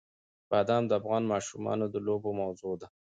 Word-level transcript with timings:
بادام 0.51 0.83
د 0.87 0.91
افغان 0.99 1.23
ماشومانو 1.33 1.85
د 1.93 1.95
لوبو 2.07 2.29
موضوع 2.41 2.73
ده. 2.81 2.87